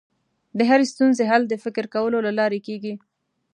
[0.57, 2.93] د هرې ستونزې حل د فکر کولو له لارې کېږي.